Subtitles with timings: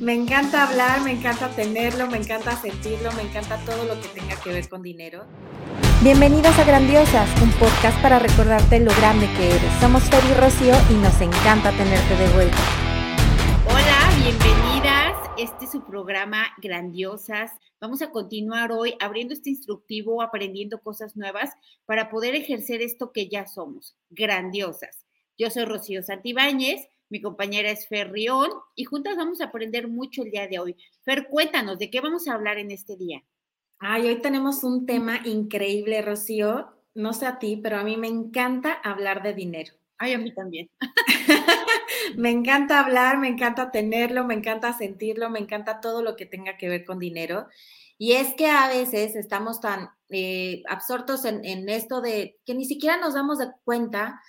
[0.00, 4.40] Me encanta hablar, me encanta tenerlo, me encanta sentirlo, me encanta todo lo que tenga
[4.40, 5.26] que ver con dinero.
[6.04, 9.72] Bienvenidos a Grandiosas, un podcast para recordarte lo grande que eres.
[9.80, 12.58] Somos Fer y Rocío y nos encanta tenerte de vuelta.
[13.66, 15.30] Hola, bienvenidas.
[15.36, 17.50] Este es su programa Grandiosas.
[17.80, 21.50] Vamos a continuar hoy abriendo este instructivo, aprendiendo cosas nuevas
[21.86, 25.04] para poder ejercer esto que ya somos, grandiosas.
[25.36, 30.22] Yo soy Rocío Santibáñez mi compañera es Fer Rión y juntas vamos a aprender mucho
[30.22, 30.76] el día de hoy.
[31.04, 33.22] Fer, cuéntanos, ¿de qué vamos a hablar en este día?
[33.78, 36.68] Ay, hoy tenemos un tema increíble, Rocío.
[36.94, 39.72] No sé a ti, pero a mí me encanta hablar de dinero.
[39.98, 40.70] Ay, a mí también.
[42.16, 46.56] me encanta hablar, me encanta tenerlo, me encanta sentirlo, me encanta todo lo que tenga
[46.56, 47.46] que ver con dinero.
[47.98, 52.64] Y es que a veces estamos tan eh, absortos en, en, esto de que ni
[52.64, 54.20] siquiera nos damos de cuenta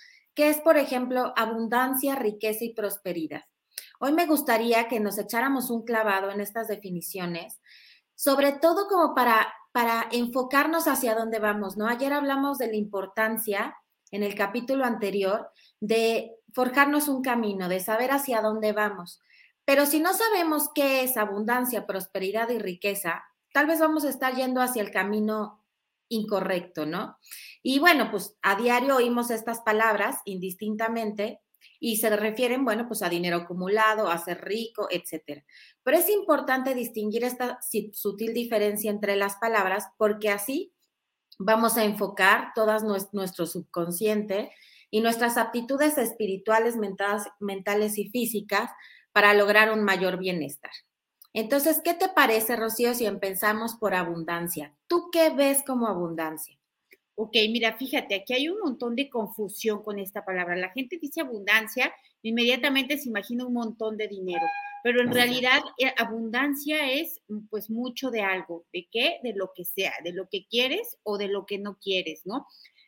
[0.42, 3.42] es, por ejemplo, abundancia, riqueza y prosperidad.
[3.98, 7.60] Hoy me gustaría que nos echáramos un clavado en estas definiciones,
[8.14, 11.86] sobre todo como para, para enfocarnos hacia dónde vamos, ¿no?
[11.86, 13.76] Ayer hablamos de la importancia
[14.10, 15.50] en el capítulo anterior
[15.80, 19.20] de forjarnos un camino, de saber hacia dónde vamos.
[19.64, 23.22] Pero si no sabemos qué es abundancia, prosperidad y riqueza,
[23.52, 25.59] tal vez vamos a estar yendo hacia el camino
[26.10, 27.16] incorrecto, ¿no?
[27.62, 31.40] Y bueno, pues a diario oímos estas palabras indistintamente
[31.78, 35.42] y se refieren, bueno, pues a dinero acumulado, a ser rico, etcétera.
[35.82, 37.58] Pero es importante distinguir esta
[37.92, 40.74] sutil diferencia entre las palabras porque así
[41.38, 44.52] vamos a enfocar todas nuestro subconsciente
[44.90, 48.70] y nuestras aptitudes espirituales, mentales y físicas
[49.12, 50.72] para lograr un mayor bienestar.
[51.32, 54.74] Entonces, ¿qué te parece, Rocío, si empezamos por abundancia?
[54.88, 56.58] ¿Tú qué ves como abundancia?
[57.14, 60.56] Ok, mira, fíjate, aquí hay un montón de confusión con esta palabra.
[60.56, 64.44] La gente dice abundancia, inmediatamente se imagina un montón de dinero,
[64.82, 69.18] pero en realidad eh, abundancia es mm, pues mucho de algo, ¿de qué?
[69.22, 72.46] De lo que sea, de lo que quieres o de lo que no quieres, ¿no?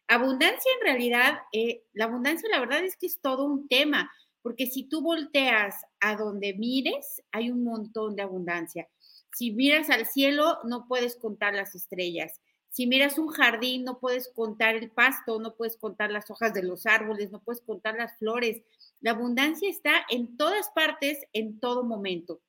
[0.08, 4.11] Abundancia en realidad, eh, la abundancia la verdad es que es todo un tema
[4.42, 8.89] porque si tú volteas a donde mires, hay un montón de abundancia.
[9.35, 12.41] Si miras al cielo, no puedes contar las estrellas.
[12.69, 16.63] Si miras un jardín, no puedes contar el pasto, no puedes contar las hojas de
[16.63, 18.63] los árboles, no puedes contar las flores.
[19.01, 22.41] La abundancia está en todas partes, en todo momento.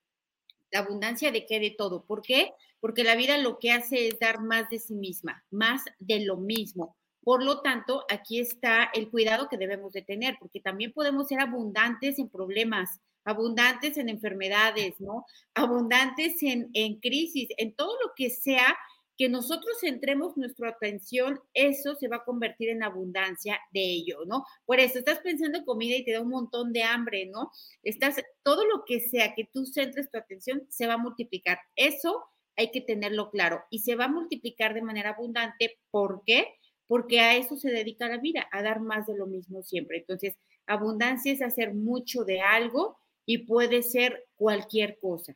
[0.72, 1.60] La abundancia de qué?
[1.60, 2.06] De todo.
[2.06, 2.54] ¿Por qué?
[2.80, 6.38] Porque la vida lo que hace es dar más de sí misma, más de lo
[6.38, 6.96] mismo.
[7.23, 11.39] Por lo tanto, aquí está el cuidado que debemos de tener, porque también podemos ser
[11.39, 15.25] abundantes en problemas, abundantes en enfermedades, ¿no?
[15.53, 18.75] Abundantes en, en crisis, en todo lo que sea
[19.17, 24.45] que nosotros centremos nuestra atención, eso se va a convertir en abundancia de ello, ¿no?
[24.66, 27.51] Por eso estás pensando en comida y te da un montón de hambre, ¿no?
[27.83, 31.59] Estás, todo lo que sea que tú centres tu atención se va a multiplicar.
[31.75, 32.25] Eso
[32.56, 35.79] hay que tenerlo claro y se va a multiplicar de manera abundante.
[35.91, 36.47] ¿Por qué?
[36.94, 39.98] Porque a eso se dedica la vida, a dar más de lo mismo siempre.
[39.98, 40.38] Entonces,
[40.68, 45.36] abundancia es hacer mucho de algo y puede ser cualquier cosa.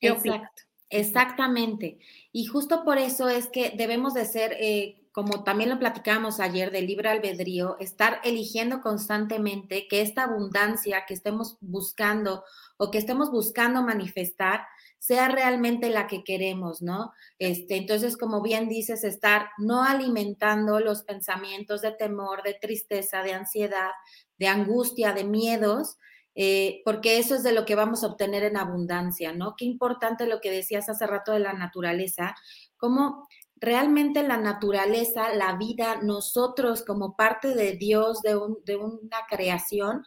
[0.00, 2.00] Exacto, exactamente.
[2.32, 6.72] Y justo por eso es que debemos de ser, eh, como también lo platicamos ayer
[6.72, 12.42] del libre albedrío, estar eligiendo constantemente que esta abundancia que estemos buscando
[12.78, 14.66] o que estemos buscando manifestar
[15.02, 17.12] sea realmente la que queremos, ¿no?
[17.40, 23.32] Este, entonces, como bien dices, estar no alimentando los pensamientos de temor, de tristeza, de
[23.32, 23.90] ansiedad,
[24.38, 25.96] de angustia, de miedos,
[26.36, 29.56] eh, porque eso es de lo que vamos a obtener en abundancia, ¿no?
[29.56, 32.36] Qué importante lo que decías hace rato de la naturaleza,
[32.76, 33.26] cómo
[33.56, 40.04] realmente la naturaleza, la vida, nosotros como parte de Dios, de, de una creación,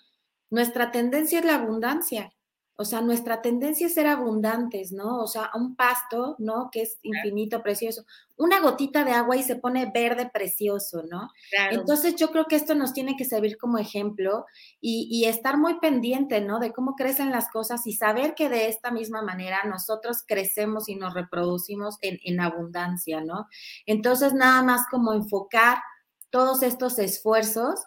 [0.50, 2.32] nuestra tendencia es la abundancia.
[2.78, 5.22] O sea, nuestra tendencia es ser abundantes, ¿no?
[5.22, 6.70] O sea, un pasto, ¿no?
[6.72, 8.06] Que es infinito, precioso.
[8.36, 11.30] Una gotita de agua y se pone verde precioso, ¿no?
[11.72, 14.46] Entonces yo creo que esto nos tiene que servir como ejemplo
[14.82, 16.60] y, estar muy pendiente, ¿no?
[16.60, 20.96] De cómo crecen las cosas y saber que de esta misma manera nosotros crecemos y
[20.96, 23.48] nos reproducimos en, en abundancia, ¿no?
[23.86, 25.78] Entonces nada más como enfocar
[26.30, 27.80] todos estos esfuerzos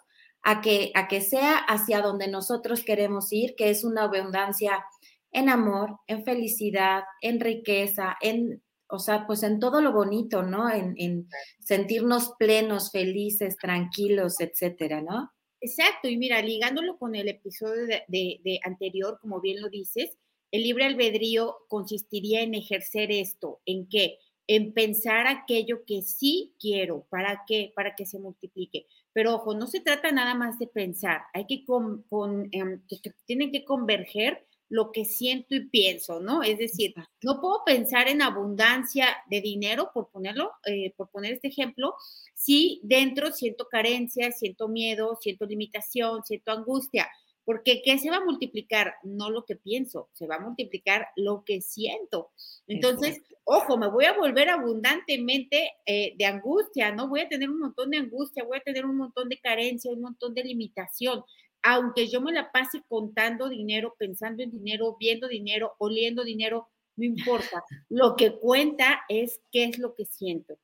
[0.43, 4.83] a que, a que sea hacia donde nosotros queremos ir, que es una abundancia
[5.31, 10.71] en amor, en felicidad, en riqueza, en, o sea, pues en todo lo bonito, ¿no?
[10.71, 11.27] En, en
[11.59, 15.31] sentirnos plenos, felices, tranquilos, etcétera, ¿no?
[15.61, 20.17] Exacto, y mira, ligándolo con el episodio de, de, anterior, como bien lo dices,
[20.51, 24.17] el libre albedrío consistiría en ejercer esto, ¿en qué?
[24.47, 27.71] En pensar aquello que sí quiero, ¿para qué?
[27.75, 28.87] Para que se multiplique.
[29.13, 32.05] Pero ojo, no se trata nada más de pensar, hay que, con,
[32.51, 36.43] em, que tienen que converger lo que siento y pienso, ¿no?
[36.43, 41.47] Es decir, no puedo pensar en abundancia de dinero, por ponerlo, eh, por poner este
[41.47, 41.95] ejemplo,
[42.35, 47.07] si dentro siento carencia, siento miedo, siento limitación, siento angustia.
[47.45, 48.95] Porque ¿qué se va a multiplicar?
[49.03, 52.31] No lo que pienso, se va a multiplicar lo que siento.
[52.67, 57.07] Entonces, ojo, me voy a volver abundantemente eh, de angustia, ¿no?
[57.07, 60.01] Voy a tener un montón de angustia, voy a tener un montón de carencia, un
[60.01, 61.23] montón de limitación.
[61.63, 67.05] Aunque yo me la pase contando dinero, pensando en dinero, viendo dinero, oliendo dinero, no
[67.05, 67.63] importa.
[67.89, 70.57] Lo que cuenta es qué es lo que siento.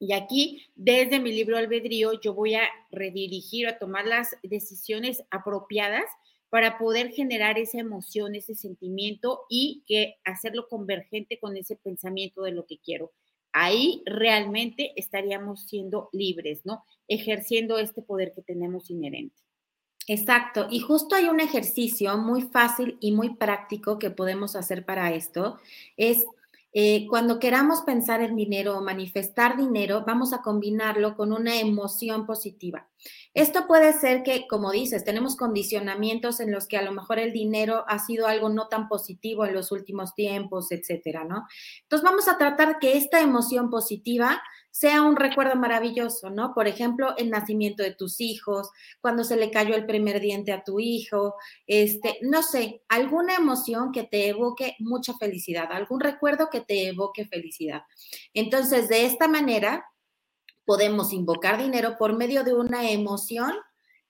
[0.00, 6.06] Y aquí, desde mi libro Albedrío, yo voy a redirigir, a tomar las decisiones apropiadas
[6.48, 12.52] para poder generar esa emoción, ese sentimiento y que hacerlo convergente con ese pensamiento de
[12.52, 13.12] lo que quiero.
[13.52, 16.82] Ahí realmente estaríamos siendo libres, ¿no?
[17.06, 19.36] Ejerciendo este poder que tenemos inherente.
[20.06, 25.12] Exacto, y justo hay un ejercicio muy fácil y muy práctico que podemos hacer para
[25.14, 25.58] esto,
[25.96, 26.24] es
[26.72, 32.26] eh, cuando queramos pensar en dinero o manifestar dinero, vamos a combinarlo con una emoción
[32.26, 32.88] positiva.
[33.34, 37.32] Esto puede ser que, como dices, tenemos condicionamientos en los que a lo mejor el
[37.32, 41.46] dinero ha sido algo no tan positivo en los últimos tiempos, etcétera, ¿no?
[41.82, 44.40] Entonces vamos a tratar que esta emoción positiva
[44.70, 46.54] sea un recuerdo maravilloso, ¿no?
[46.54, 48.70] Por ejemplo, el nacimiento de tus hijos,
[49.00, 51.34] cuando se le cayó el primer diente a tu hijo,
[51.66, 57.26] este, no sé, alguna emoción que te evoque mucha felicidad, algún recuerdo que te evoque
[57.26, 57.82] felicidad.
[58.32, 59.84] Entonces, de esta manera,
[60.64, 63.52] podemos invocar dinero por medio de una emoción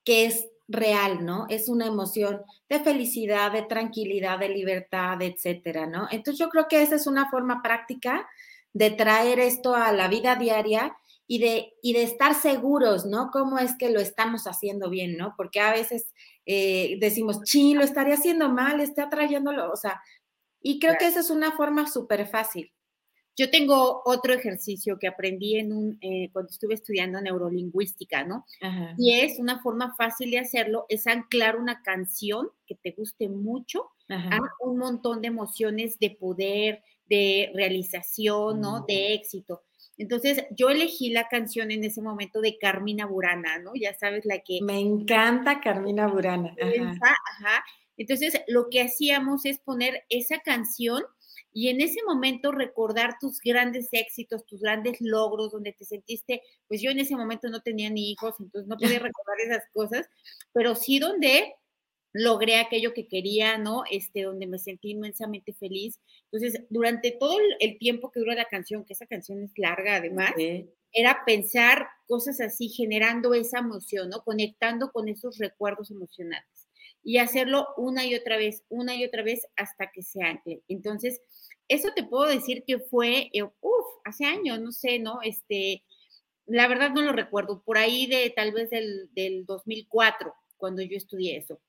[0.05, 1.47] que es real, ¿no?
[1.49, 6.07] Es una emoción de felicidad, de tranquilidad, de libertad, etcétera, ¿no?
[6.11, 8.29] Entonces yo creo que esa es una forma práctica
[8.73, 10.97] de traer esto a la vida diaria
[11.27, 13.31] y de, y de estar seguros, ¿no?
[13.33, 15.35] ¿Cómo es que lo estamos haciendo bien, ¿no?
[15.37, 16.13] Porque a veces
[16.45, 20.01] eh, decimos, sí, lo estaría haciendo mal, está trayéndolo, o sea,
[20.61, 22.73] y creo que esa es una forma súper fácil.
[23.37, 28.45] Yo tengo otro ejercicio que aprendí en un, eh, cuando estuve estudiando neurolingüística, ¿no?
[28.99, 33.91] Y es una forma fácil de hacerlo, es anclar una canción que te guste mucho
[34.09, 38.85] a un montón de emociones de poder, de realización, ¿no?
[38.89, 39.63] De éxito.
[39.99, 43.73] Entonces, yo elegí la canción en ese momento de Carmina Burana, ¿no?
[43.75, 44.61] Ya sabes, la que...
[44.63, 46.55] Me encanta Carmina Burana.
[46.59, 47.65] Ajá.
[47.99, 51.03] Entonces, lo que hacíamos es poner esa canción
[51.53, 56.81] y en ese momento recordar tus grandes éxitos, tus grandes logros, donde te sentiste, pues
[56.81, 60.09] yo en ese momento no tenía ni hijos, entonces no podía recordar esas cosas,
[60.53, 61.55] pero sí donde
[62.13, 63.85] logré aquello que quería, ¿no?
[63.91, 66.01] Este, donde me sentí inmensamente feliz.
[66.31, 70.33] Entonces, durante todo el tiempo que dura la canción, que esa canción es larga además,
[70.93, 74.23] era pensar cosas así, generando esa emoción, ¿no?
[74.25, 76.69] Conectando con esos recuerdos emocionales
[77.03, 80.63] y hacerlo una y otra vez, una y otra vez hasta que se ancle.
[80.69, 81.21] Entonces,
[81.69, 85.21] eso te puedo decir que fue, eh, uff, hace años, no sé, ¿no?
[85.23, 85.85] Este,
[86.47, 90.97] la verdad no lo recuerdo, por ahí de tal vez del, del 2004, cuando yo
[90.97, 91.61] estudié eso.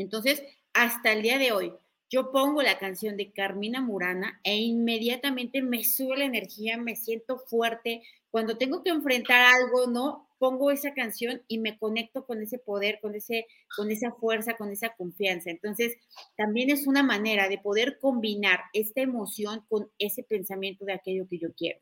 [0.00, 0.42] Entonces,
[0.72, 1.72] hasta el día de hoy,
[2.10, 7.38] yo pongo la canción de Carmina Murana e inmediatamente me sube la energía, me siento
[7.38, 8.02] fuerte.
[8.30, 10.28] Cuando tengo que enfrentar algo, ¿no?
[10.38, 14.72] Pongo esa canción y me conecto con ese poder, con, ese, con esa fuerza, con
[14.72, 15.50] esa confianza.
[15.50, 15.96] Entonces,
[16.36, 21.38] también es una manera de poder combinar esta emoción con ese pensamiento de aquello que
[21.38, 21.78] yo quiero.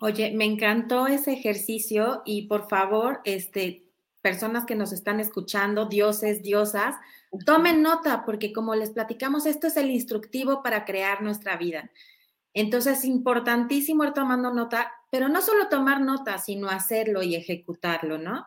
[0.00, 3.89] Oye, me encantó ese ejercicio y por favor, este,
[4.22, 6.96] personas que nos están escuchando, dioses, diosas,
[7.46, 11.90] tomen nota porque como les platicamos, esto es el instructivo para crear nuestra vida.
[12.52, 18.18] Entonces es importantísimo ir tomando nota, pero no solo tomar nota, sino hacerlo y ejecutarlo,
[18.18, 18.46] ¿no?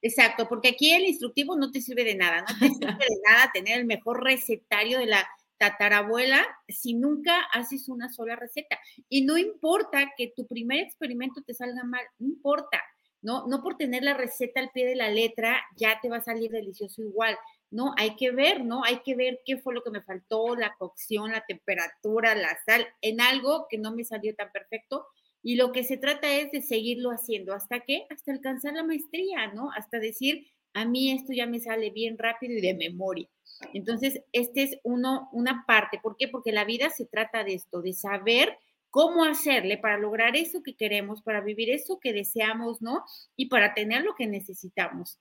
[0.00, 3.50] Exacto, porque aquí el instructivo no te sirve de nada, no te sirve de nada
[3.52, 5.28] tener el mejor recetario de la
[5.58, 8.78] tatarabuela si nunca haces una sola receta.
[9.08, 12.80] Y no importa que tu primer experimento te salga mal, no importa.
[13.22, 13.46] ¿No?
[13.46, 16.50] No por tener la receta al pie de la letra ya te va a salir
[16.50, 17.36] delicioso igual,
[17.70, 17.94] ¿no?
[17.96, 18.84] Hay que ver, ¿no?
[18.84, 22.86] Hay que ver qué fue lo que me faltó, la cocción, la temperatura, la sal,
[23.02, 25.06] en algo que no me salió tan perfecto.
[25.42, 27.54] Y lo que se trata es de seguirlo haciendo.
[27.54, 28.06] ¿Hasta qué?
[28.10, 29.70] Hasta alcanzar la maestría, ¿no?
[29.76, 33.28] Hasta decir, a mí esto ya me sale bien rápido y de memoria.
[33.72, 35.98] Entonces, este es uno, una parte.
[36.02, 36.28] ¿Por qué?
[36.28, 38.56] Porque la vida se trata de esto, de saber
[38.98, 43.04] cómo hacerle para lograr eso que queremos, para vivir eso que deseamos, ¿no?
[43.36, 45.20] Y para tener lo que necesitamos.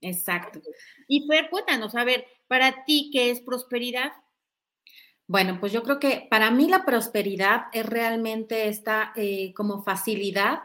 [0.00, 0.62] Exacto.
[1.08, 4.12] Y Fer, cuéntanos, a ver, para ti, ¿qué es prosperidad?
[5.26, 10.60] Bueno, pues yo creo que para mí la prosperidad es realmente esta eh, como facilidad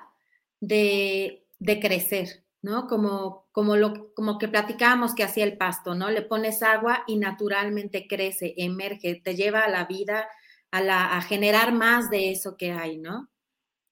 [0.62, 2.88] de, de crecer, ¿no?
[2.88, 6.10] Como, como, lo, como que platicábamos que hacía el pasto, ¿no?
[6.10, 10.29] Le pones agua y naturalmente crece, emerge, te lleva a la vida,
[10.74, 13.30] a, la, a generar más de eso que hay, ¿no?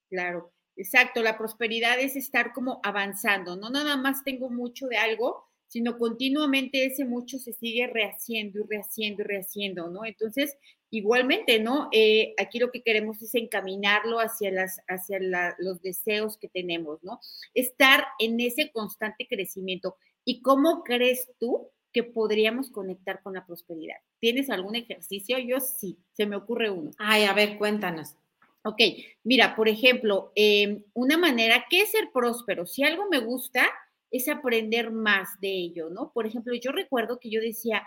[0.10, 5.46] Claro, exacto, la prosperidad es estar como avanzando, no nada más tengo mucho de algo,
[5.68, 10.06] sino continuamente ese mucho se sigue rehaciendo y rehaciendo y rehaciendo, ¿no?
[10.06, 10.58] Entonces,
[10.90, 11.88] igualmente, ¿no?
[11.92, 15.20] Eh, aquí lo que queremos es encaminarlo hacia, las, hacia
[15.60, 17.20] los deseos que tenemos, ¿no?
[17.54, 19.98] Estar en ese constante crecimiento.
[20.26, 23.98] ¿Y cómo crees tú que podríamos conectar con la prosperidad?
[24.20, 25.38] ¿Tienes algún ejercicio?
[25.40, 26.92] Yo sí, se me ocurre uno.
[26.98, 28.16] Ay, a ver, cuéntanos.
[28.64, 28.80] Ok,
[29.24, 32.68] mira, por ejemplo, em, una manera, ¿qué es ser próspero?
[32.68, 33.68] Si algo me gusta,
[34.12, 36.12] es aprender más de ello, ¿no?
[36.14, 37.84] Por ejemplo, yo recuerdo que yo decía,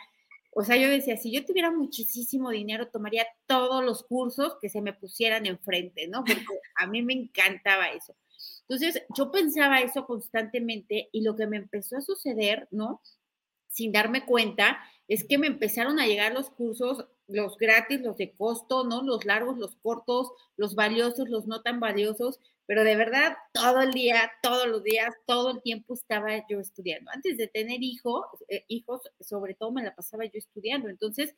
[0.51, 4.81] o sea, yo decía, si yo tuviera muchísimo dinero, tomaría todos los cursos que se
[4.81, 6.25] me pusieran enfrente, ¿no?
[6.25, 6.45] Porque
[6.77, 8.17] a mí me encantaba eso.
[8.69, 13.03] Entonces, yo pensaba eso constantemente y lo que me empezó a suceder, ¿no?
[13.75, 14.79] Sin darme cuenta,
[15.09, 19.03] es que me empezaron a llegar los cursos, los gratis, los de costo, ¿no?
[19.03, 23.91] Los largos, los cortos, los valiosos, los no tan valiosos, pero de verdad todo el
[23.91, 27.11] día, todos los días, todo el tiempo estaba yo estudiando.
[27.13, 30.89] Antes de tener hijos, eh, hijos, sobre todo me la pasaba yo estudiando.
[30.89, 31.35] Entonces,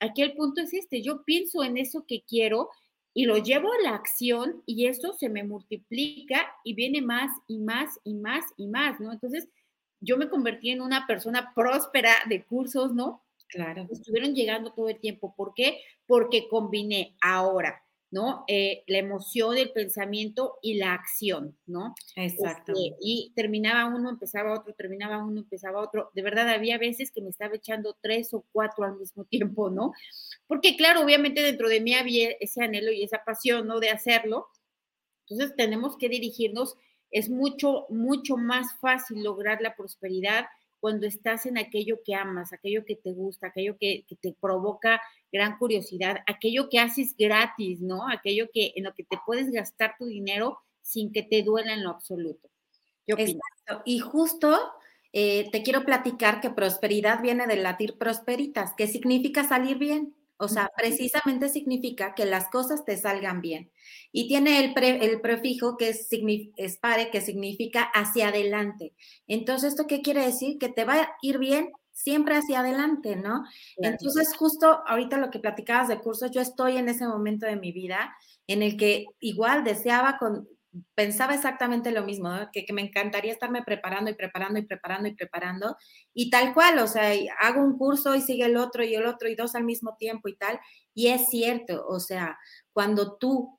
[0.00, 2.70] aquí el punto es este, yo pienso en eso que quiero
[3.12, 7.58] y lo llevo a la acción y eso se me multiplica y viene más y
[7.58, 9.12] más y más y más, ¿no?
[9.12, 9.48] Entonces,
[10.04, 13.24] yo me convertí en una persona próspera de cursos, ¿no?
[13.48, 13.86] Claro.
[13.90, 15.34] Estuvieron llegando todo el tiempo.
[15.36, 15.80] ¿Por qué?
[16.06, 17.84] Porque combiné ahora
[18.14, 18.44] ¿no?
[18.46, 21.96] Eh, la emoción, el pensamiento y la acción, ¿no?
[22.14, 22.70] Exacto.
[22.70, 26.12] Este, y terminaba uno, empezaba otro, terminaba uno, empezaba otro.
[26.14, 29.92] De verdad, había veces que me estaba echando tres o cuatro al mismo tiempo, ¿no?
[30.46, 33.80] Porque claro, obviamente dentro de mí había ese anhelo y esa pasión, ¿no?
[33.80, 34.46] De hacerlo.
[35.28, 36.76] Entonces tenemos que dirigirnos.
[37.14, 40.46] Es mucho, mucho más fácil lograr la prosperidad
[40.80, 45.00] cuando estás en aquello que amas, aquello que te gusta, aquello que, te provoca
[45.32, 48.08] gran curiosidad, aquello que haces gratis, ¿no?
[48.08, 51.84] Aquello que en lo que te puedes gastar tu dinero sin que te duela en
[51.84, 52.50] lo absoluto.
[53.06, 53.82] Exacto.
[53.84, 54.58] Y justo
[55.12, 60.16] eh, te quiero platicar que prosperidad viene del latir prosperitas, que significa salir bien.
[60.44, 63.70] O sea, precisamente significa que las cosas te salgan bien.
[64.12, 66.08] Y tiene el, el prefijo que es,
[66.56, 68.94] es pare, que significa hacia adelante.
[69.26, 70.58] Entonces, ¿esto qué quiere decir?
[70.58, 73.44] Que te va a ir bien siempre hacia adelante, ¿no?
[73.76, 77.72] Entonces, justo ahorita lo que platicabas de cursos, yo estoy en ese momento de mi
[77.72, 78.14] vida
[78.46, 80.48] en el que igual deseaba con,
[80.94, 85.76] pensaba exactamente lo mismo, que, me encantaría estarme preparando y preparando y preparando y preparando.
[86.12, 89.28] Y tal cual, o sea, hago un curso y sigue el otro y el otro
[89.28, 90.60] y dos al mismo tiempo y tal.
[90.94, 92.38] Y es cierto, o sea,
[92.72, 93.58] cuando tú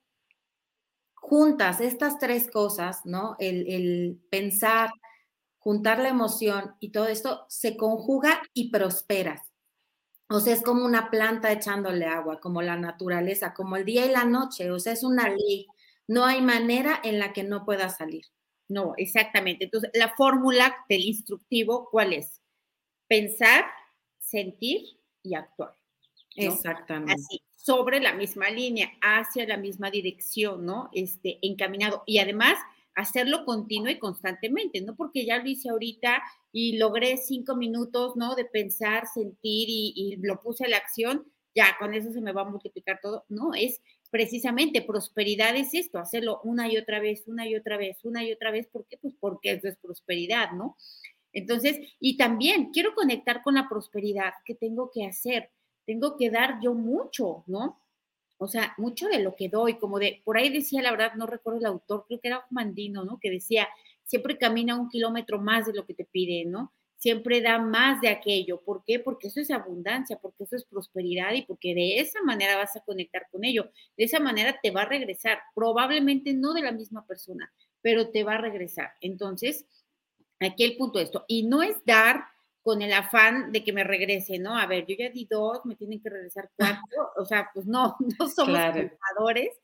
[1.15, 3.35] juntas estas tres cosas, ¿no?
[3.39, 4.91] El, el pensar,
[5.57, 9.41] juntar la emoción y todo esto, se conjuga y prosperas.
[10.29, 14.11] O sea, es como una planta echándole agua, como la naturaleza, como el día y
[14.11, 15.67] la noche, o sea, es una ley
[16.07, 18.25] no hay manera en la que no pueda salir.
[18.67, 19.65] No, exactamente.
[19.65, 22.41] Entonces, la fórmula del instructivo, ¿cuál es?
[23.07, 23.65] Pensar,
[24.19, 24.81] sentir
[25.21, 25.75] y actuar.
[26.35, 27.13] Exactamente.
[27.13, 30.89] Así, sobre la misma línea, hacia la misma dirección, ¿no?
[30.93, 32.03] Este, encaminado.
[32.05, 32.57] Y además,
[32.95, 36.21] hacerlo continuo y constantemente, no porque ya lo hice ahorita
[36.51, 38.35] y logré cinco minutos, ¿no?
[38.35, 42.33] De pensar, sentir y, y lo puse a la acción, ya con eso se me
[42.33, 43.25] va a multiplicar todo.
[43.29, 43.81] No, es
[44.15, 48.31] precisamente prosperidad es esto, hacerlo una y otra vez, una y otra vez, una y
[48.31, 48.65] otra vez.
[48.65, 48.97] ¿Por qué?
[48.97, 50.77] Pues porque eso es prosperidad, ¿no?
[51.33, 55.49] Entonces, y también quiero conectar con la prosperidad que tengo que hacer.
[55.85, 57.81] Tengo que dar yo mucho, ¿no?
[58.37, 61.25] O sea, mucho de lo que doy, como de, por ahí decía, la verdad, no
[61.25, 63.19] recuerdo el autor, creo que era Mandino, ¿no?
[63.19, 63.67] Que decía,
[64.05, 66.71] siempre camina un kilómetro más de lo que te pide, ¿no?
[66.97, 68.61] Siempre da más de aquello.
[68.61, 68.99] ¿Por qué?
[68.99, 72.81] Porque eso es abundancia, porque eso es prosperidad y porque de esa manera vas a
[72.81, 73.69] conectar con ello.
[73.97, 78.23] De esa manera te va a regresar, probablemente no de la misma persona, pero te
[78.23, 78.93] va a regresar.
[79.01, 79.65] Entonces,
[80.39, 81.25] aquí el punto de esto.
[81.27, 82.34] Y no es dar
[82.65, 84.57] con el afán de que me regrese, ¿no?
[84.57, 87.95] A ver, yo ya di dos, me tienen que regresar cuatro, o sea, pues no,
[88.19, 88.89] no somos claro,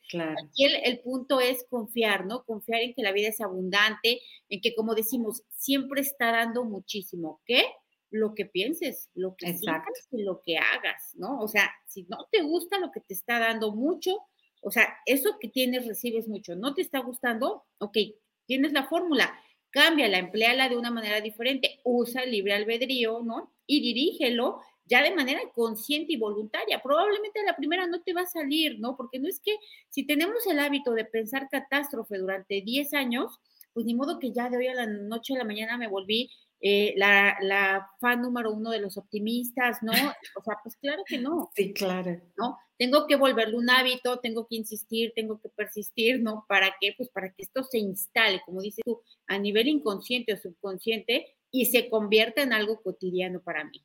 [0.07, 0.35] Claro.
[0.45, 2.43] Aquí el, punto es confiar, ¿no?
[2.43, 7.41] Confiar en que la vida es abundante, en que, como decimos, siempre está dando muchísimo.
[7.43, 7.63] ¿Qué?
[8.11, 11.39] Lo que pienses, lo que sientas y lo que hagas, ¿no?
[11.39, 14.15] O sea, si no te gusta lo que te está dando mucho,
[14.61, 17.97] o sea, eso que tienes recibes mucho, no te está gustando, ok,
[18.45, 19.33] tienes la fórmula
[19.71, 23.53] cámbiala, empleala de una manera diferente, usa el libre albedrío, ¿no?
[23.65, 26.81] Y dirígelo ya de manera consciente y voluntaria.
[26.83, 28.97] Probablemente la primera no te va a salir, ¿no?
[28.97, 29.55] Porque no es que
[29.89, 33.39] si tenemos el hábito de pensar catástrofe durante 10 años,
[33.73, 36.29] pues ni modo que ya de hoy a la noche a la mañana me volví
[36.61, 39.91] eh, la, la, fan número uno de los optimistas, ¿no?
[39.91, 41.49] O sea, pues claro que no.
[41.55, 42.21] Sí, claro.
[42.37, 42.57] ¿No?
[42.77, 46.45] Tengo que volverlo un hábito, tengo que insistir, tengo que persistir, ¿no?
[46.47, 46.93] ¿Para qué?
[46.95, 51.65] Pues para que esto se instale, como dices tú, a nivel inconsciente o subconsciente y
[51.65, 53.81] se convierta en algo cotidiano para mí.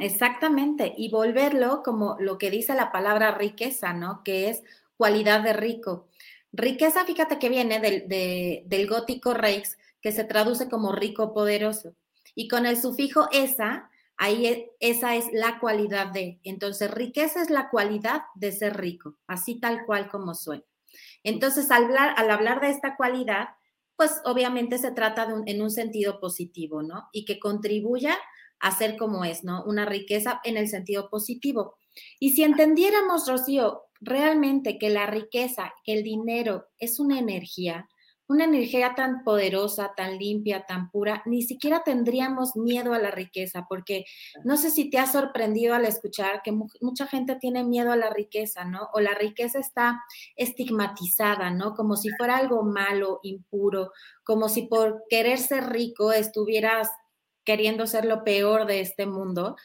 [0.00, 4.22] Exactamente, y volverlo como lo que dice la palabra riqueza, ¿no?
[4.24, 4.62] Que es
[4.96, 6.08] cualidad de rico.
[6.52, 8.08] Riqueza, fíjate que viene del,
[8.68, 11.94] del gótico rex, que se traduce como rico poderoso.
[12.34, 16.40] Y con el sufijo esa, ahí e, esa es la cualidad de.
[16.44, 20.64] Entonces, riqueza es la cualidad de ser rico, así tal cual como suena.
[21.22, 23.48] Entonces, al hablar, al hablar de esta cualidad,
[23.96, 27.08] pues obviamente se trata de en un sentido positivo, ¿no?
[27.12, 28.16] Y que contribuya
[28.58, 29.62] a ser como es, ¿no?
[29.64, 31.76] Una riqueza en el sentido positivo.
[32.18, 37.89] Y si entendiéramos, Rocío, realmente que la riqueza, que el dinero es una energía,
[38.30, 43.66] una energía tan poderosa, tan limpia, tan pura, ni siquiera tendríamos miedo a la riqueza,
[43.68, 44.04] porque
[44.44, 48.08] no sé si te ha sorprendido al escuchar que mucha gente tiene miedo a la
[48.08, 48.88] riqueza, ¿no?
[48.92, 50.00] O la riqueza está
[50.36, 51.74] estigmatizada, ¿no?
[51.74, 53.90] Como si fuera algo malo, impuro,
[54.22, 56.88] como si por querer ser rico estuvieras
[57.42, 59.56] queriendo ser lo peor de este mundo.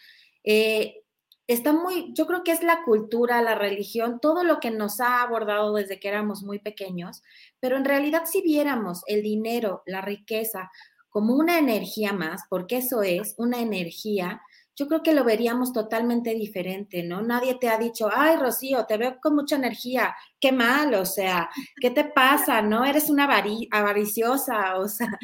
[0.43, 1.04] Eh,
[1.47, 5.21] está muy, yo creo que es la cultura, la religión, todo lo que nos ha
[5.21, 7.21] abordado desde que éramos muy pequeños,
[7.59, 10.71] pero en realidad si viéramos el dinero, la riqueza
[11.09, 14.41] como una energía más, porque eso es una energía,
[14.75, 17.21] yo creo que lo veríamos totalmente diferente, ¿no?
[17.21, 21.49] Nadie te ha dicho, ay, Rocío, te veo con mucha energía, qué mal, o sea,
[21.79, 22.61] ¿qué te pasa?
[22.61, 22.83] ¿No?
[22.83, 23.29] Eres una
[23.71, 25.17] avariciosa, o sea,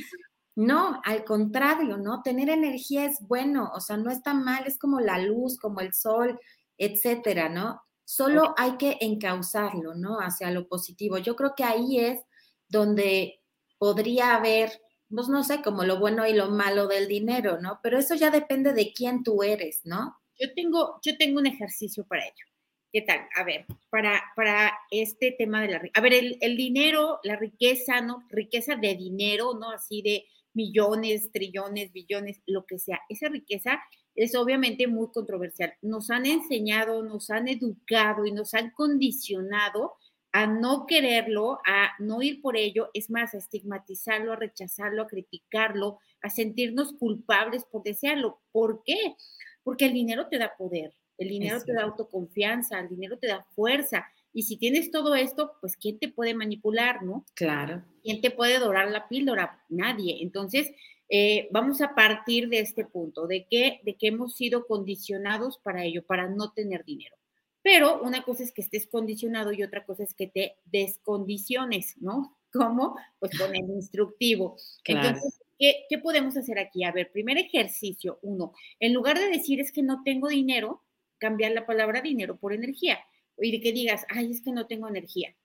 [0.56, 2.22] no, al contrario, ¿no?
[2.22, 5.94] Tener energía es bueno, o sea, no está mal, es como la luz, como el
[5.94, 6.40] sol,
[6.78, 7.82] etcétera, ¿no?
[8.04, 10.20] Solo hay que encauzarlo, ¿no?
[10.20, 11.18] Hacia lo positivo.
[11.18, 12.20] Yo creo que ahí es
[12.68, 13.40] donde
[13.78, 17.80] podría haber, pues no sé, como lo bueno y lo malo del dinero, ¿no?
[17.82, 20.18] Pero eso ya depende de quién tú eres, ¿no?
[20.38, 22.46] Yo tengo, yo tengo un ejercicio para ello.
[22.92, 23.22] ¿Qué tal?
[23.38, 25.82] A ver, para, para este tema de la...
[25.94, 28.26] A ver, el, el dinero, la riqueza, ¿no?
[28.30, 29.72] Riqueza de dinero, ¿no?
[29.72, 33.00] Así de millones, trillones, billones, lo que sea.
[33.10, 33.80] Esa riqueza
[34.16, 35.74] es obviamente muy controversial.
[35.82, 39.94] Nos han enseñado, nos han educado y nos han condicionado
[40.34, 45.08] a no quererlo, a no ir por ello, es más, a estigmatizarlo, a rechazarlo, a
[45.08, 48.40] criticarlo, a sentirnos culpables por desearlo.
[48.52, 49.16] ¿Por qué?
[49.64, 53.46] Porque el dinero te da poder, el dinero te da autoconfianza, el dinero te da
[53.56, 57.26] fuerza, y si tienes todo esto, pues ¿quién te puede manipular, no?
[57.34, 57.84] Claro.
[58.04, 59.64] ¿Quién te puede dorar la píldora?
[59.70, 60.20] Nadie.
[60.22, 60.72] Entonces,
[61.10, 65.84] eh, vamos a partir de este punto, de que, de que hemos sido condicionados para
[65.84, 67.18] ello, para no tener dinero.
[67.62, 72.38] Pero una cosa es que estés condicionado y otra cosa es que te descondiciones, ¿no?
[72.54, 72.96] ¿Cómo?
[73.20, 74.56] Pues con el instructivo.
[74.86, 76.84] Entonces, ¿qué, ¿qué podemos hacer aquí?
[76.84, 80.84] A ver, primer ejercicio, uno, en lugar de decir es que no tengo dinero,
[81.18, 83.00] cambiar la palabra dinero por energía
[83.44, 85.36] y de que digas, ay, es que no tengo energía.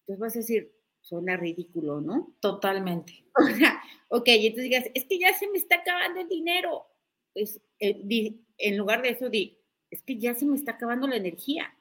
[0.00, 2.34] Entonces vas a decir, suena ridículo, ¿no?
[2.40, 3.24] Totalmente.
[3.38, 6.86] O sea, ok, y entonces digas, es que ya se me está acabando el dinero.
[7.34, 9.58] Pues, eh, en lugar de eso, di,
[9.90, 11.76] es que ya se me está acabando la energía.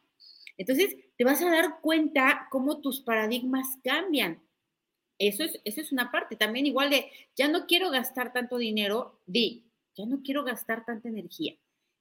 [0.57, 4.43] Entonces, te vas a dar cuenta cómo tus paradigmas cambian.
[5.17, 6.35] Eso es, eso es una parte.
[6.35, 9.65] También igual de, ya no quiero gastar tanto dinero, di,
[9.95, 11.55] ya no quiero gastar tanta energía.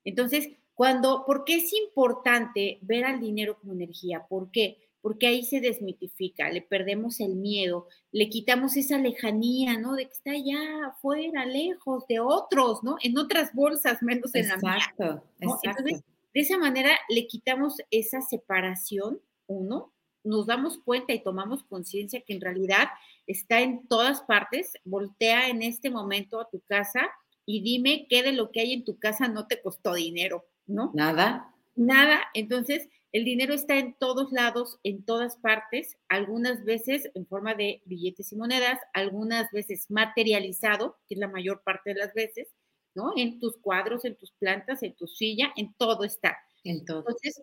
[0.04, 4.26] Entonces, cuando, ¿por qué es importante ver al dinero como energía?
[4.28, 4.78] ¿Por qué?
[5.00, 9.94] Porque ahí se desmitifica, le perdemos el miedo, le quitamos esa lejanía, ¿no?
[9.94, 12.96] De que está allá afuera, lejos de otros, ¿no?
[13.02, 14.78] En otras bolsas, menos en la mía.
[14.78, 16.02] Exacto, Entonces,
[16.34, 19.92] de esa manera le quitamos esa separación, uno,
[20.24, 22.88] nos damos cuenta y tomamos conciencia que en realidad
[23.26, 24.72] está en todas partes.
[24.84, 27.10] Voltea en este momento a tu casa
[27.46, 30.46] y dime qué de lo que hay en tu casa no te costó dinero.
[30.66, 30.90] ¿No?
[30.94, 31.54] Nada.
[31.76, 32.20] Nada.
[32.34, 37.80] Entonces, el dinero está en todos lados, en todas partes, algunas veces en forma de
[37.84, 42.48] billetes y monedas, algunas veces materializado, que es la mayor parte de las veces,
[42.94, 43.12] ¿no?
[43.16, 46.36] En tus cuadros, en tus plantas, en tu silla, en todo está.
[46.64, 47.42] Entonces,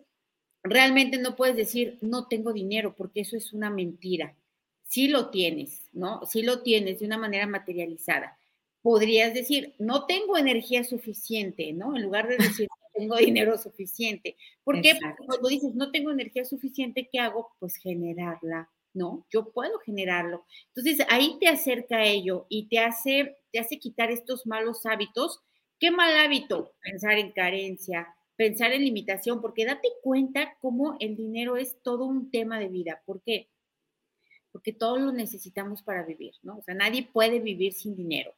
[0.62, 4.36] realmente no puedes decir, no tengo dinero, porque eso es una mentira.
[4.84, 6.26] Sí lo tienes, ¿no?
[6.26, 8.38] Sí lo tienes de una manera materializada.
[8.82, 11.96] Podrías decir, no tengo energía suficiente, ¿no?
[11.96, 14.36] En lugar de decir, tengo dinero suficiente.
[14.64, 14.96] ¿Por qué?
[15.00, 17.50] Porque cuando dices, no tengo energía suficiente, ¿qué hago?
[17.58, 19.26] Pues generarla, ¿no?
[19.30, 20.44] Yo puedo generarlo.
[20.74, 25.40] Entonces, ahí te acerca a ello y te hace, te hace quitar estos malos hábitos.
[25.78, 26.72] ¿Qué mal hábito?
[26.82, 32.30] Pensar en carencia, pensar en limitación, porque date cuenta cómo el dinero es todo un
[32.30, 33.02] tema de vida.
[33.06, 33.48] ¿Por qué?
[34.52, 36.58] Porque todos lo necesitamos para vivir, ¿no?
[36.58, 38.34] O sea, nadie puede vivir sin dinero,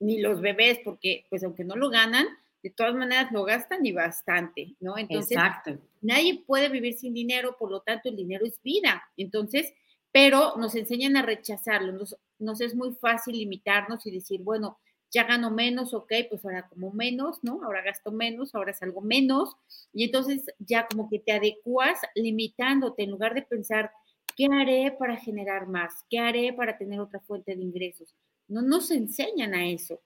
[0.00, 2.26] ni los bebés, porque pues aunque no lo ganan,
[2.62, 4.98] de todas maneras lo gastan y bastante, ¿no?
[4.98, 5.78] Entonces, Exacto.
[6.00, 9.02] nadie puede vivir sin dinero, por lo tanto el dinero es vida.
[9.16, 9.72] Entonces,
[10.10, 14.78] pero nos enseñan a rechazarlo, nos, nos es muy fácil limitarnos y decir, bueno,
[15.10, 17.62] ya gano menos, ok, pues ahora como menos, ¿no?
[17.64, 19.56] Ahora gasto menos, ahora salgo menos,
[19.92, 23.90] y entonces ya como que te adecuas limitándote en lugar de pensar,
[24.38, 26.04] ¿qué haré para generar más?
[26.08, 28.14] ¿Qué haré para tener otra fuente de ingresos?
[28.46, 30.00] No nos enseñan a eso.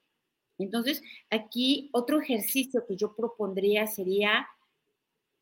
[0.59, 4.49] Entonces, aquí otro ejercicio que yo propondría sería,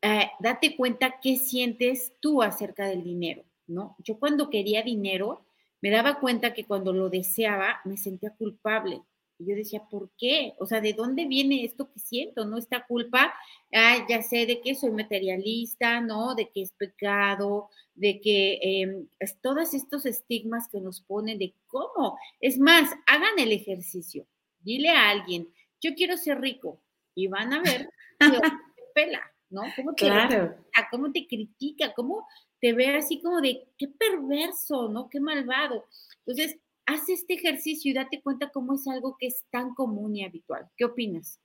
[0.01, 3.95] eh, date cuenta qué sientes tú acerca del dinero, ¿no?
[3.99, 5.45] Yo cuando quería dinero,
[5.81, 9.01] me daba cuenta que cuando lo deseaba, me sentía culpable
[9.41, 10.53] y yo decía, ¿por qué?
[10.59, 12.45] O sea, ¿de dónde viene esto que siento?
[12.45, 12.57] ¿No?
[12.57, 13.33] Esta culpa,
[13.73, 16.35] ah, ya sé de que soy materialista, ¿no?
[16.35, 21.55] De que es pecado, de que eh, es todos estos estigmas que nos ponen de
[21.65, 22.19] cómo.
[22.39, 24.27] Es más, hagan el ejercicio.
[24.59, 25.51] Dile a alguien,
[25.81, 26.79] yo quiero ser rico.
[27.15, 29.63] Y van a ver te pela, ¿no?
[29.75, 30.55] ¿Cómo te, claro.
[30.91, 31.93] ¿Cómo te critica?
[31.95, 32.27] ¿Cómo
[32.59, 35.09] te ve así como de qué perverso, ¿no?
[35.09, 35.87] Qué malvado.
[36.19, 40.23] Entonces, haz este ejercicio y date cuenta cómo es algo que es tan común y
[40.23, 40.69] habitual.
[40.77, 41.39] ¿Qué opinas?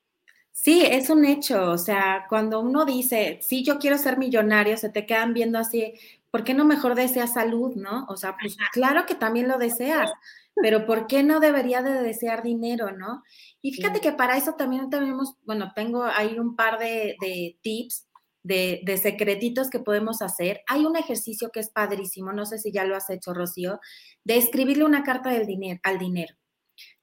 [0.53, 1.71] Sí, es un hecho.
[1.71, 5.95] O sea, cuando uno dice, sí, yo quiero ser millonario, se te quedan viendo así,
[6.31, 8.07] ¿por qué no mejor deseas salud, no?
[8.09, 10.11] O sea, pues claro que también lo deseas,
[10.55, 13.23] pero ¿por qué no debería de desear dinero, no?
[13.61, 18.07] Y fíjate que para eso también tenemos, bueno, tengo ahí un par de, de tips
[18.47, 20.63] de, secretitos que podemos hacer.
[20.69, 23.81] Hay un ejercicio que es padrísimo, no sé si ya lo has hecho, Rocío,
[24.25, 26.35] de escribirle una carta del dinero, al dinero.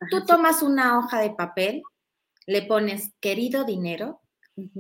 [0.10, 1.82] Tú tomas una hoja de papel,
[2.46, 4.22] le pones querido dinero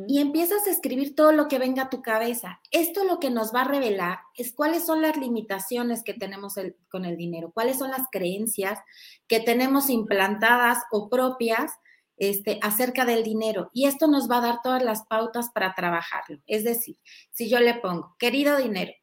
[0.08, 2.62] y empiezas a escribir todo lo que venga a tu cabeza.
[2.70, 6.56] Esto lo que nos va a revelar es cuáles son las limitaciones que tenemos
[6.90, 8.80] con el dinero, cuáles son las creencias
[9.28, 11.72] que tenemos implantadas o propias
[12.18, 16.40] este, acerca del dinero y esto nos va a dar todas las pautas para trabajarlo.
[16.48, 16.98] Es decir,
[17.32, 18.94] si yo le pongo, querido dinero,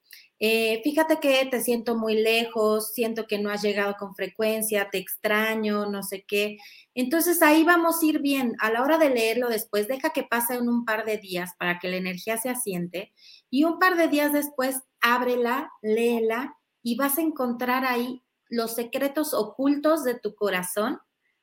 [0.42, 4.96] eh, fíjate que te siento muy lejos, siento que no has llegado con frecuencia, te
[4.96, 6.56] extraño, no sé qué.
[6.94, 8.54] Entonces ahí vamos a ir bien.
[8.60, 11.78] A la hora de leerlo después, deja que pase en un par de días para
[11.78, 13.12] que la energía se asiente
[13.50, 19.34] y un par de días después, ábrela, léela y vas a encontrar ahí los secretos
[19.34, 21.00] ocultos de tu corazón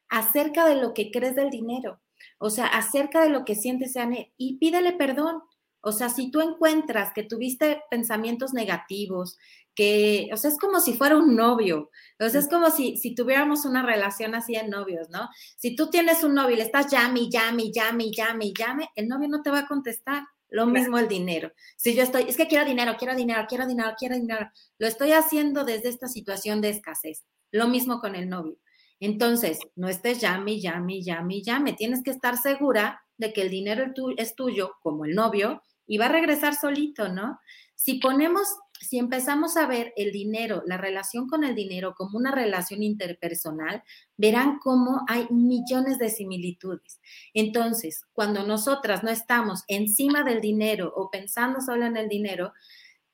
[0.09, 1.99] acerca de lo que crees del dinero,
[2.39, 3.93] o sea, acerca de lo que sientes
[4.37, 5.41] y pídele perdón.
[5.81, 9.37] O sea, si tú encuentras que tuviste pensamientos negativos,
[9.75, 13.13] que, o sea, es como si fuera un novio, o sea, es como si, si
[13.13, 15.29] tuviéramos una relación así de novios, ¿no?
[15.55, 19.29] Si tú tienes un novio y le estás llame, llame, llame, llame, llame, el novio
[19.29, 20.23] no te va a contestar.
[20.49, 21.51] Lo mismo el dinero.
[21.75, 25.11] Si yo estoy, es que quiero dinero, quiero dinero, quiero dinero, quiero dinero, lo estoy
[25.11, 27.25] haciendo desde esta situación de escasez.
[27.51, 28.57] Lo mismo con el novio.
[28.99, 31.73] Entonces, no estés llame, llame, llame, llame.
[31.73, 33.85] Tienes que estar segura de que el dinero
[34.17, 37.39] es tuyo, como el novio, y va a regresar solito, ¿no?
[37.75, 38.47] Si ponemos,
[38.79, 43.83] si empezamos a ver el dinero, la relación con el dinero como una relación interpersonal,
[44.17, 46.99] verán cómo hay millones de similitudes.
[47.33, 52.51] Entonces, cuando nosotras no estamos encima del dinero o pensando solo en el dinero,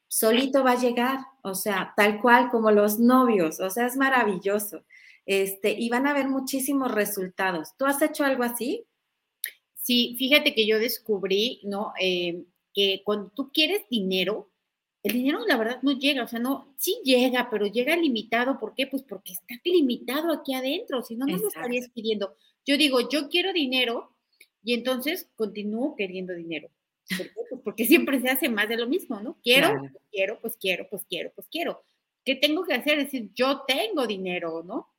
[0.07, 4.83] solito va a llegar, o sea, tal cual como los novios, o sea, es maravilloso
[5.25, 7.69] este, y van a haber muchísimos resultados.
[7.77, 8.85] ¿Tú has hecho algo así?
[9.75, 11.93] Sí, fíjate que yo descubrí, ¿no?
[11.99, 14.49] Eh, que cuando tú quieres dinero,
[15.03, 18.59] el dinero la verdad no llega, o sea, no, sí llega, pero llega limitado.
[18.59, 18.87] ¿Por qué?
[18.87, 22.35] Pues porque está limitado aquí adentro, si no, no lo estarías pidiendo.
[22.65, 24.15] Yo digo, yo quiero dinero
[24.63, 26.69] y entonces continúo queriendo dinero.
[27.17, 27.41] ¿Por qué?
[27.49, 29.37] Pues porque siempre se hace más de lo mismo, ¿no?
[29.43, 31.83] Quiero, pues quiero, pues quiero, pues quiero, pues quiero.
[32.23, 32.99] ¿Qué tengo que hacer?
[32.99, 34.92] Es decir, yo tengo dinero, ¿no?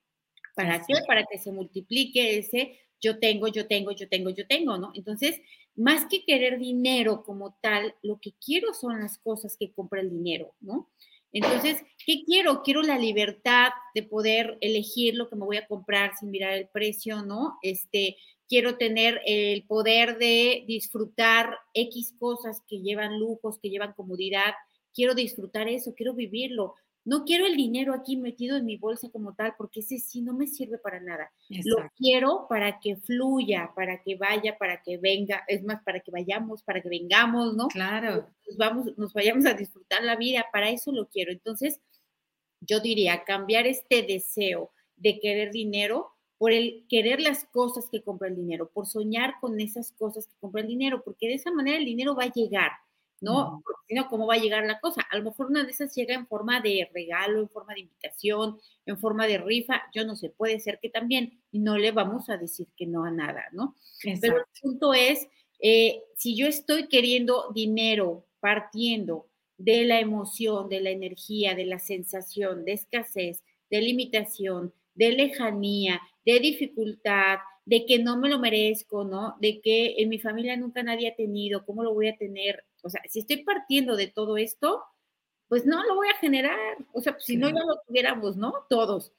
[0.55, 0.95] ¿Para qué?
[1.07, 4.91] Para que se multiplique ese yo tengo, yo tengo, yo tengo, yo tengo, ¿no?
[4.95, 5.41] Entonces,
[5.77, 10.11] más que querer dinero como tal, lo que quiero son las cosas que compra el
[10.11, 10.91] dinero, ¿no?
[11.31, 12.63] Entonces, ¿qué quiero?
[12.63, 16.69] Quiero la libertad de poder elegir lo que me voy a comprar sin mirar el
[16.69, 17.59] precio, ¿no?
[17.61, 18.17] Este,
[18.49, 24.55] quiero tener el poder de disfrutar X cosas que llevan lujos, que llevan comodidad.
[24.95, 26.77] Quiero disfrutar eso, quiero vivirlo.
[27.05, 30.33] No quiero el dinero aquí metido en mi bolsa como tal, porque ese sí no
[30.33, 31.31] me sirve para nada.
[31.49, 36.11] Lo quiero para que fluya, para que vaya, para que venga, es más, para que
[36.11, 37.69] vayamos, para que vengamos, ¿no?
[37.69, 38.27] Claro.
[38.47, 41.31] Nos, vamos, nos vayamos a disfrutar la vida, para eso lo quiero.
[41.31, 41.81] Entonces,
[42.61, 48.29] yo diría, cambiar este deseo de querer dinero por el querer las cosas que compra
[48.29, 51.77] el dinero, por soñar con esas cosas que compra el dinero, porque de esa manera
[51.77, 52.73] el dinero va a llegar
[53.21, 53.63] ¿no?
[53.65, 55.03] Porque si no, ¿cómo va a llegar la cosa?
[55.11, 58.59] A lo mejor una de esas llega en forma de regalo, en forma de invitación,
[58.87, 62.29] en forma de rifa, yo no sé, puede ser que también, y no le vamos
[62.29, 63.77] a decir que no a nada, ¿no?
[64.21, 65.27] Pero el punto es,
[65.61, 71.79] eh, si yo estoy queriendo dinero partiendo de la emoción, de la energía, de la
[71.79, 79.05] sensación, de escasez, de limitación, de lejanía, de dificultad, de que no me lo merezco,
[79.05, 79.37] ¿no?
[79.41, 82.65] De que en mi familia nunca nadie ha tenido, ¿cómo lo voy a tener?
[82.85, 84.85] O sea, si estoy partiendo de todo esto,
[85.49, 86.59] pues no lo voy a generar.
[86.93, 88.53] O sea, si no ya lo tuviéramos, ¿no?
[88.69, 89.13] Todos.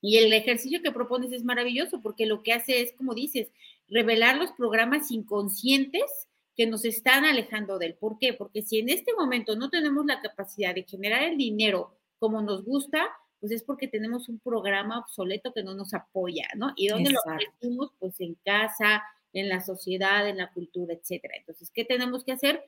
[0.00, 3.48] Y el ejercicio que propones es maravilloso porque lo que hace es, como dices,
[3.88, 7.94] revelar los programas inconscientes que nos están alejando de él.
[7.94, 8.32] ¿Por qué?
[8.32, 12.64] Porque si en este momento no tenemos la capacidad de generar el dinero como nos
[12.64, 13.06] gusta,
[13.40, 16.72] pues es porque tenemos un programa obsoleto que no nos apoya, ¿no?
[16.76, 17.92] ¿Y dónde lo hacemos?
[17.98, 21.34] Pues en casa, en la sociedad, en la cultura, etcétera.
[21.36, 22.64] Entonces, ¿qué tenemos que hacer?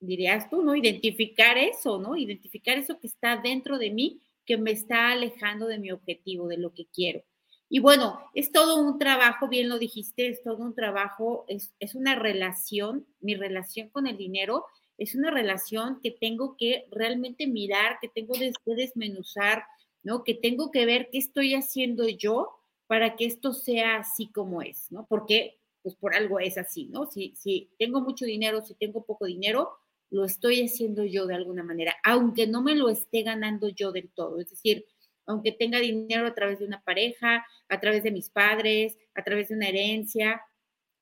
[0.00, 0.76] Dirías tú, ¿no?
[0.76, 2.16] Identificar eso, ¿no?
[2.16, 6.58] Identificar eso que está dentro de mí, que me está alejando de mi objetivo, de
[6.58, 7.22] lo que quiero.
[7.68, 11.94] Y bueno, es todo un trabajo, bien lo dijiste, es todo un trabajo, es, es
[11.94, 14.64] una relación, mi relación con el dinero
[14.98, 19.62] es una relación que tengo que realmente mirar, que tengo que desmenuzar,
[20.02, 20.24] ¿no?
[20.24, 22.50] Que tengo que ver qué estoy haciendo yo
[22.88, 25.06] para que esto sea así como es, ¿no?
[25.08, 27.06] Porque, pues por algo es así, ¿no?
[27.06, 29.70] Si, si tengo mucho dinero, si tengo poco dinero,
[30.10, 34.10] lo estoy haciendo yo de alguna manera, aunque no me lo esté ganando yo del
[34.10, 34.40] todo.
[34.40, 34.86] Es decir,
[35.26, 39.48] aunque tenga dinero a través de una pareja, a través de mis padres, a través
[39.48, 40.40] de una herencia,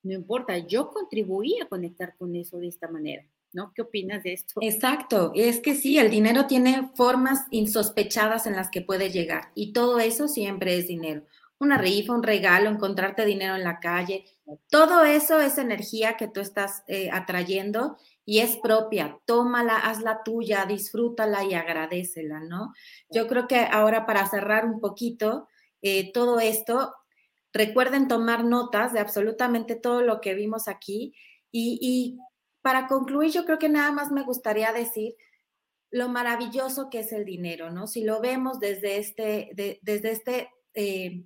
[0.02, 3.24] no importa, yo contribuí a conectar con eso de esta manera.
[3.52, 3.72] ¿no?
[3.74, 4.60] ¿Qué opinas de esto?
[4.60, 9.72] Exacto, es que sí, el dinero tiene formas insospechadas en las que puede llegar y
[9.72, 11.24] todo eso siempre es dinero.
[11.58, 14.26] Una rifa, un regalo, encontrarte dinero en la calle,
[14.68, 19.18] todo eso es energía que tú estás eh, atrayendo y es propia.
[19.24, 22.74] Tómala, hazla tuya, disfrútala y agradecela, ¿no?
[23.08, 25.48] Yo creo que ahora para cerrar un poquito
[25.80, 26.94] eh, todo esto,
[27.54, 31.14] recuerden tomar notas de absolutamente todo lo que vimos aquí
[31.50, 32.18] y
[32.60, 35.14] para concluir, yo creo que nada más me gustaría decir
[35.90, 37.86] lo maravilloso que es el dinero, ¿no?
[37.86, 41.24] Si lo vemos desde este, desde este eh,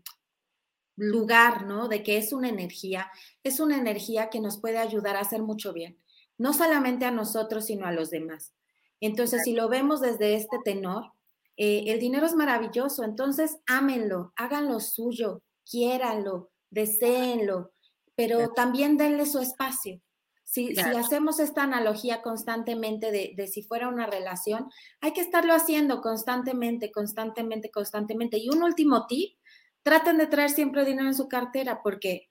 [0.96, 1.88] lugar, ¿no?
[1.88, 3.10] De que es una energía,
[3.42, 5.98] es una energía que nos puede ayudar a hacer mucho bien,
[6.40, 8.54] no solamente a nosotros, sino a los demás.
[8.98, 11.12] Entonces, si lo vemos desde este tenor,
[11.58, 17.72] eh, el dinero es maravilloso, entonces ámenlo, háganlo suyo, quiéranlo, deseenlo,
[18.14, 20.00] pero también denle su espacio.
[20.42, 24.70] Si, hacemos esta analogía constantemente de, si fuera una relación,
[25.02, 28.38] hay que estarlo haciendo constantemente, constantemente, constantemente.
[28.38, 29.36] Y un último tip,
[29.82, 32.29] traten de traer siempre dinero en su cartera porque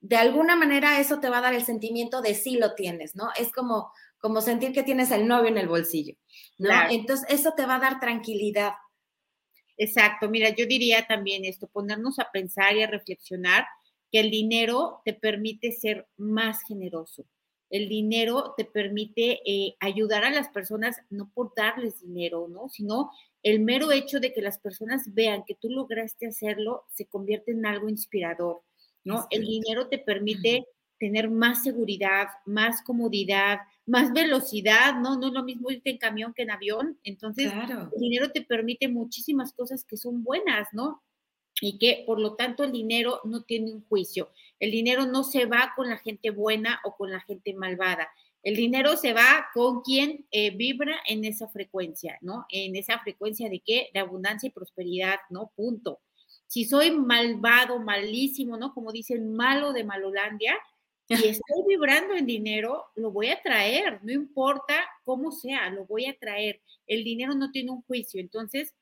[0.00, 3.28] de alguna manera eso te va a dar el sentimiento de sí lo tienes, ¿no?
[3.38, 6.14] Es como, como sentir que tienes el novio en el bolsillo,
[6.58, 6.70] ¿no?
[6.90, 8.72] Entonces eso te va a dar tranquilidad.
[9.76, 13.66] Exacto, mira, yo diría también esto, ponernos a pensar y a reflexionar
[14.10, 17.24] que el dinero te permite ser más generoso
[17.70, 22.68] el dinero te permite eh, ayudar a las personas, no por darles dinero, ¿no?
[22.68, 23.10] Sino
[23.42, 27.64] el mero hecho de que las personas vean que tú lograste hacerlo se convierte en
[27.64, 28.62] algo inspirador,
[29.04, 29.26] ¿no?
[29.30, 30.66] El dinero te permite
[30.98, 35.18] tener más seguridad, más comodidad, más velocidad, ¿no?
[35.18, 36.98] No es lo mismo irte en camión que en avión.
[37.04, 41.02] Entonces, el dinero te permite muchísimas cosas que son buenas, ¿no?
[41.60, 44.30] y que por lo tanto el dinero no tiene un juicio.
[44.58, 48.08] El dinero no se va con la gente buena o con la gente malvada.
[48.42, 52.46] El dinero se va con quien eh, vibra en esa frecuencia, ¿no?
[52.48, 53.90] En esa frecuencia de qué?
[53.92, 55.52] De abundancia y prosperidad, ¿no?
[55.54, 56.00] Punto.
[56.50, 58.74] Si soy malvado, malísimo, ¿no?
[58.74, 60.58] Como dicen, malo de Malolandia,
[61.06, 66.06] y estoy vibrando en dinero, lo voy a traer, no importa cómo sea, lo voy
[66.06, 66.60] a traer.
[66.88, 68.74] El dinero no tiene un juicio, entonces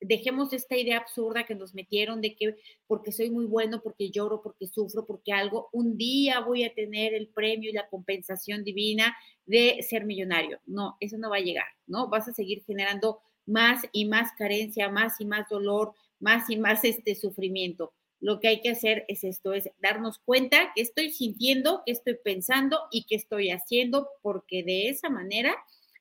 [0.00, 2.54] dejemos esta idea absurda que nos metieron de que
[2.86, 7.12] porque soy muy bueno, porque lloro, porque sufro, porque algo, un día voy a tener
[7.12, 10.60] el premio y la compensación divina de ser millonario.
[10.64, 12.06] No, eso no va a llegar, ¿no?
[12.06, 16.84] Vas a seguir generando más y más carencia, más y más dolor, más y más
[16.84, 17.94] este sufrimiento.
[18.20, 22.16] Lo que hay que hacer es esto, es darnos cuenta que estoy sintiendo, que estoy
[22.22, 25.54] pensando y que estoy haciendo, porque de esa manera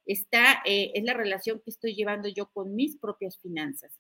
[0.06, 3.92] está, eh, es la relación que estoy llevando yo con mis propias finanzas.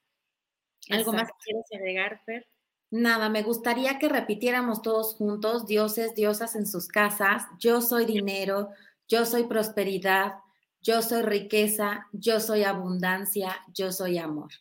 [0.89, 2.47] ¿Algo más que quieres agregar, Fer?
[2.89, 8.69] Nada, me gustaría que repitiéramos todos juntos, dioses, diosas en sus casas, yo soy dinero,
[9.10, 10.36] yo soy prosperidad,
[10.82, 14.51] yo soy riqueza, yo soy abundancia, yo soy amor,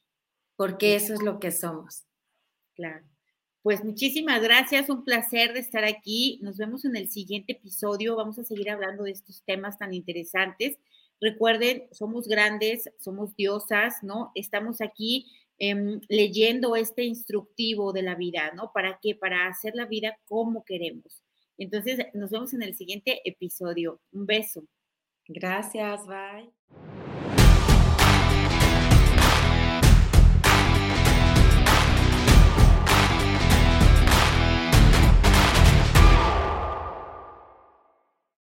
[0.57, 2.05] porque eso es lo que somos.
[2.75, 3.05] Claro.
[3.63, 6.39] Pues muchísimas gracias, un placer de estar aquí.
[6.41, 8.15] Nos vemos en el siguiente episodio.
[8.15, 10.79] Vamos a seguir hablando de estos temas tan interesantes.
[11.21, 14.31] Recuerden, somos grandes, somos diosas, ¿no?
[14.37, 15.27] Estamos aquí
[15.59, 18.71] em, leyendo este instructivo de la vida, ¿no?
[18.73, 19.17] ¿Para qué?
[19.17, 21.25] Para hacer la vida como queremos.
[21.59, 24.01] Entonces, nos vemos en el siguiente episodio.
[24.13, 24.65] Un beso.
[25.27, 27.16] Gracias, bye.